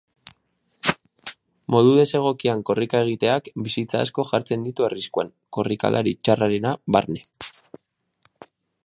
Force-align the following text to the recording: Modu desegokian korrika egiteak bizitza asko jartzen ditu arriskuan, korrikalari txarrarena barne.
Modu 1.75 1.91
desegokian 1.97 2.63
korrika 2.69 3.01
egiteak 3.07 3.51
bizitza 3.67 4.01
asko 4.07 4.27
jartzen 4.31 4.65
ditu 4.69 4.89
arriskuan, 4.89 5.31
korrikalari 5.59 6.15
txarrarena 6.25 6.73
barne. 6.97 7.23